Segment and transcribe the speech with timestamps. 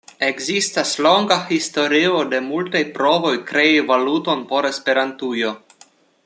[0.27, 5.55] Ekzistas longa historio de multaj provoj krei valuton por Esperantujo.